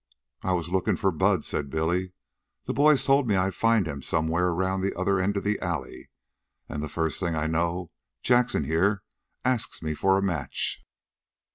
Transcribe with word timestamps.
"I 0.41 0.53
was 0.53 0.69
lookin' 0.69 0.95
for 0.95 1.11
Bud," 1.11 1.45
said 1.45 1.69
Billy. 1.69 2.11
"The 2.65 2.73
boys 2.73 3.05
told 3.05 3.27
me 3.27 3.35
I'd 3.35 3.53
find 3.53 3.87
him 3.87 4.01
somewhere 4.01 4.47
around 4.47 4.81
the 4.81 4.97
other 4.97 5.19
end 5.19 5.37
of 5.37 5.43
the 5.43 5.59
alley. 5.59 6.09
An' 6.67 6.81
the 6.81 6.89
first 6.89 7.19
thing 7.19 7.35
I 7.35 7.45
know, 7.45 7.91
Jackson, 8.23 8.63
here, 8.63 9.03
asks 9.45 9.83
me 9.83 9.93
for 9.93 10.17
a 10.17 10.23
match." 10.23 10.83